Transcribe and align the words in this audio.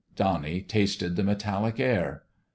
Donnie 0.15 0.61
tasted 0.63 1.15
the 1.15 1.21
metallic 1.21 1.79
air. 1.79 2.23